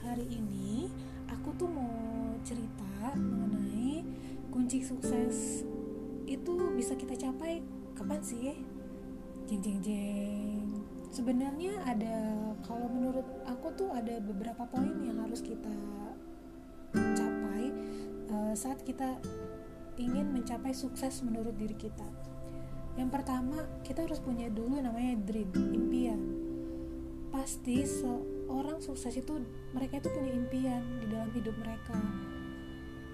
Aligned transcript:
hari 0.00 0.24
ini 0.32 0.88
aku 1.28 1.52
tuh 1.60 1.68
mau 1.68 2.32
cerita 2.40 3.12
mengenai 3.20 4.00
kunci 4.48 4.80
sukses 4.80 5.60
itu 6.24 6.56
bisa 6.72 6.96
kita 6.96 7.28
capai 7.28 7.60
kapan 7.92 8.24
sih? 8.24 8.56
Jeng 9.44 9.60
jeng 9.60 9.80
jeng. 9.84 10.68
Sebenarnya 11.12 11.84
ada 11.84 12.16
kalau 12.64 12.88
menurut 12.88 13.28
aku 13.44 13.68
tuh 13.76 13.92
ada 13.92 14.24
beberapa 14.24 14.64
poin 14.64 14.96
yang 15.04 15.20
harus 15.20 15.44
kita 15.44 15.76
capai 16.96 17.76
uh, 18.32 18.56
saat 18.56 18.80
kita 18.88 19.20
ingin 20.00 20.32
mencapai 20.32 20.72
sukses 20.72 21.20
menurut 21.20 21.52
diri 21.60 21.76
kita. 21.76 22.08
Yang 22.96 23.20
pertama, 23.20 23.68
kita 23.84 24.08
harus 24.08 24.16
punya 24.16 24.48
dulu 24.48 24.80
namanya 24.80 25.12
dream, 25.28 25.52
impian. 25.52 26.20
Pasti 27.28 27.84
seorang 28.50 28.82
sukses 28.82 29.14
itu 29.14 29.38
mereka 29.70 30.02
itu 30.02 30.10
punya 30.10 30.34
impian 30.34 30.82
di 30.98 31.06
dalam 31.06 31.30
hidup 31.30 31.54
mereka. 31.54 31.94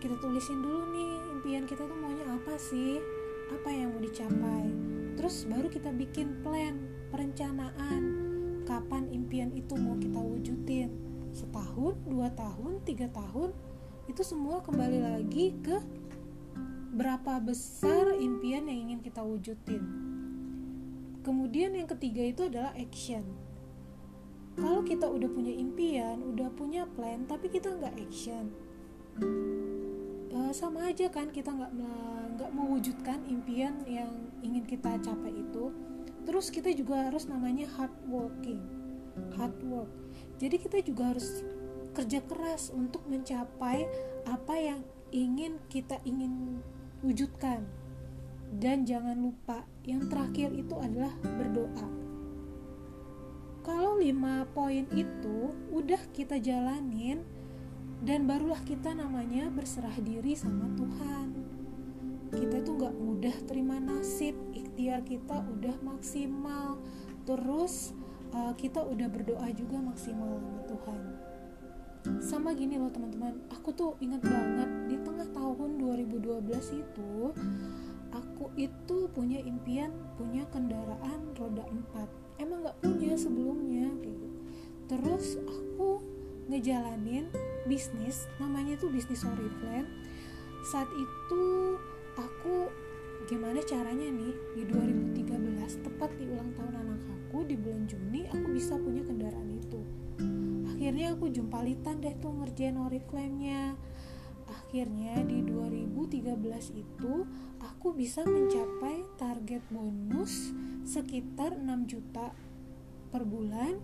Kita 0.00 0.16
tulisin 0.16 0.64
dulu 0.64 0.96
nih 0.96 1.12
impian 1.36 1.68
kita 1.68 1.84
tuh 1.84 1.92
maunya 1.92 2.24
apa 2.24 2.56
sih? 2.56 2.96
Apa 3.52 3.68
yang 3.68 3.92
mau 3.92 4.00
dicapai? 4.00 4.64
Terus 5.20 5.44
baru 5.44 5.68
kita 5.68 5.92
bikin 5.92 6.40
plan, 6.40 6.80
perencanaan 7.12 8.02
kapan 8.64 9.12
impian 9.12 9.52
itu 9.52 9.76
mau 9.76 10.00
kita 10.00 10.16
wujudin. 10.16 10.88
Setahun, 11.36 12.00
dua 12.08 12.32
tahun, 12.32 12.80
tiga 12.88 13.12
tahun, 13.12 13.52
itu 14.08 14.24
semua 14.24 14.64
kembali 14.64 15.04
lagi 15.04 15.52
ke 15.60 15.84
berapa 16.96 17.44
besar 17.44 18.16
impian 18.16 18.72
yang 18.72 18.88
ingin 18.88 19.00
kita 19.04 19.20
wujudin. 19.20 19.84
Kemudian 21.20 21.76
yang 21.76 21.84
ketiga 21.84 22.24
itu 22.24 22.48
adalah 22.48 22.72
action. 22.72 23.45
Kalau 24.56 24.80
kita 24.80 25.04
udah 25.04 25.28
punya 25.28 25.52
impian, 25.52 26.24
udah 26.32 26.48
punya 26.56 26.88
plan, 26.96 27.28
tapi 27.28 27.52
kita 27.52 27.76
nggak 27.76 27.92
action, 28.00 28.48
uh, 30.32 30.52
sama 30.52 30.88
aja 30.88 31.12
kan 31.12 31.28
kita 31.28 31.52
nggak 31.52 31.72
nggak 32.36 32.50
mewujudkan 32.52 33.20
impian 33.28 33.84
yang 33.84 34.08
ingin 34.40 34.64
kita 34.64 34.96
capai 35.00 35.32
itu. 35.32 35.72
Terus 36.26 36.50
kita 36.50 36.72
juga 36.72 37.06
harus 37.06 37.28
namanya 37.28 37.68
hard 37.76 37.94
working, 38.08 38.64
hard 39.36 39.56
work. 39.68 39.92
Jadi 40.40 40.56
kita 40.56 40.80
juga 40.82 41.14
harus 41.14 41.44
kerja 41.96 42.20
keras 42.24 42.72
untuk 42.72 43.04
mencapai 43.08 43.88
apa 44.28 44.54
yang 44.56 44.80
ingin 45.14 45.56
kita 45.72 45.96
ingin 46.04 46.60
wujudkan 47.00 47.64
dan 48.58 48.84
jangan 48.84 49.16
lupa 49.16 49.64
yang 49.86 50.04
terakhir 50.06 50.52
itu 50.52 50.74
adalah 50.76 51.12
berdoa 51.22 52.05
kalau 53.66 53.98
lima 53.98 54.46
poin 54.54 54.86
itu 54.94 55.50
udah 55.74 55.98
kita 56.14 56.38
jalanin 56.38 57.26
dan 57.98 58.22
barulah 58.30 58.62
kita 58.62 58.94
namanya 58.94 59.50
berserah 59.50 59.98
diri 59.98 60.38
sama 60.38 60.70
Tuhan. 60.78 61.34
Kita 62.30 62.62
tuh 62.62 62.78
nggak 62.78 62.94
mudah 62.94 63.36
terima 63.50 63.82
nasib 63.82 64.38
ikhtiar 64.54 65.02
kita 65.02 65.42
udah 65.42 65.82
maksimal. 65.82 66.78
Terus 67.26 67.90
uh, 68.30 68.54
kita 68.54 68.86
udah 68.86 69.10
berdoa 69.10 69.50
juga 69.50 69.82
maksimal 69.82 70.38
sama 70.38 70.62
Tuhan. 70.70 71.02
Sama 72.22 72.54
gini 72.54 72.78
loh 72.78 72.94
teman-teman. 72.94 73.50
Aku 73.50 73.74
tuh 73.74 73.98
ingat 73.98 74.22
banget 74.22 74.70
di 74.86 74.96
tengah 75.02 75.26
tahun 75.34 75.82
2012 75.82 76.54
itu 76.86 77.34
aku 78.16 78.48
itu 78.56 79.08
punya 79.12 79.40
impian 79.44 79.92
punya 80.16 80.48
kendaraan 80.48 81.36
roda 81.36 81.64
4 81.68 82.40
emang 82.40 82.64
nggak 82.64 82.78
punya 82.80 83.14
sebelumnya 83.16 83.92
gitu. 84.00 84.28
Terus 84.86 85.36
aku 85.44 86.00
ngejalanin 86.46 87.26
bisnis 87.66 88.30
namanya 88.38 88.78
tuh 88.78 88.88
bisnis 88.94 89.26
Oriflame 89.26 89.90
saat 90.66 90.86
itu 90.94 91.44
aku 92.14 92.70
gimana 93.26 93.58
caranya 93.66 94.06
nih 94.06 94.34
di 94.54 94.62
2013 94.70 95.82
tepat 95.82 96.10
di 96.14 96.30
ulang 96.30 96.50
tahun 96.54 96.74
anak 96.78 97.02
aku 97.10 97.42
di 97.42 97.58
bulan 97.58 97.86
Juni 97.90 98.26
aku 98.30 98.54
bisa 98.54 98.78
punya 98.78 99.02
kendaraan 99.02 99.50
itu. 99.50 99.82
Akhirnya 100.70 101.18
aku 101.18 101.26
jumpalitan 101.34 101.98
deh 101.98 102.14
tuh 102.22 102.30
ngerjain 102.30 102.78
oriflame-nya 102.78 103.74
akhirnya 104.76 105.24
di 105.24 105.40
2013 105.40 106.36
itu 106.76 107.24
aku 107.64 107.96
bisa 107.96 108.20
mencapai 108.28 109.08
target 109.16 109.64
bonus 109.72 110.52
sekitar 110.84 111.56
6 111.56 111.64
juta 111.88 112.36
per 113.08 113.24
bulan. 113.24 113.80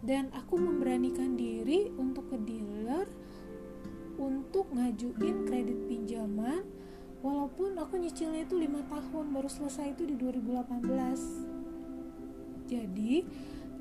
Dan 0.00 0.32
aku 0.32 0.56
memberanikan 0.56 1.36
diri 1.36 1.92
untuk 2.00 2.32
ke 2.32 2.40
dealer 2.48 3.12
untuk 4.16 4.72
ngajuin 4.72 5.44
kredit 5.44 5.84
pinjaman 5.84 6.64
walaupun 7.20 7.76
aku 7.76 8.00
nyicilnya 8.00 8.48
itu 8.48 8.56
lima 8.56 8.80
tahun 8.88 9.36
baru 9.36 9.52
selesai 9.52 9.92
itu 9.92 10.08
di 10.08 10.16
2018 10.16 12.72
jadi 12.72 13.20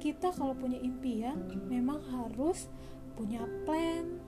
kita 0.03 0.35
kalau 0.35 0.51
punya 0.51 0.83
impian 0.83 1.47
memang 1.71 2.03
harus 2.11 2.67
punya 3.15 3.43
plan, 3.65 4.21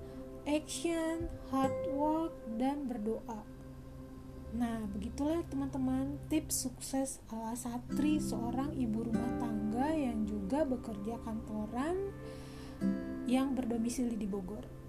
action, 0.45 1.31
hard 1.49 1.75
work, 1.95 2.35
dan 2.59 2.87
berdoa. 2.87 3.41
Nah, 4.53 4.85
begitulah 4.93 5.41
teman-teman 5.49 6.21
tips 6.29 6.69
sukses 6.69 7.17
ala 7.33 7.57
Satri, 7.57 8.21
seorang 8.21 8.77
ibu 8.77 9.09
rumah 9.09 9.41
tangga 9.41 9.89
yang 9.97 10.29
juga 10.29 10.61
bekerja 10.61 11.17
kantoran 11.25 12.13
yang 13.25 13.57
berdomisili 13.57 14.13
di 14.13 14.29
Bogor. 14.29 14.82